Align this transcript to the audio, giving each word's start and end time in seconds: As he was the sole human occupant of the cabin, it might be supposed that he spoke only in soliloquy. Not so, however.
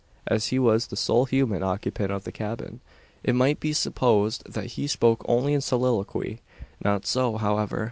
As 0.25 0.47
he 0.47 0.57
was 0.57 0.87
the 0.87 0.95
sole 0.95 1.25
human 1.25 1.61
occupant 1.61 2.11
of 2.11 2.23
the 2.23 2.31
cabin, 2.31 2.79
it 3.23 3.35
might 3.35 3.59
be 3.59 3.71
supposed 3.71 4.51
that 4.51 4.71
he 4.71 4.87
spoke 4.87 5.23
only 5.27 5.53
in 5.53 5.61
soliloquy. 5.61 6.41
Not 6.83 7.05
so, 7.05 7.37
however. 7.37 7.79